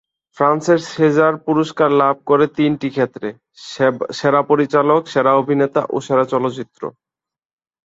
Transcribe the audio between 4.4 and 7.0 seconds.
পরিচালক, সেরা অভিনেতা ও সেরা চলচ্চিত্র।